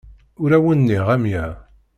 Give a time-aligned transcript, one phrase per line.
[0.41, 1.45] Ur awen-nniɣ amya.